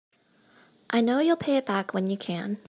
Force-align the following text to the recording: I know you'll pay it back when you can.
I 0.89 1.01
know 1.01 1.19
you'll 1.19 1.35
pay 1.37 1.57
it 1.57 1.65
back 1.67 1.93
when 1.93 2.07
you 2.09 2.17
can. 2.17 2.57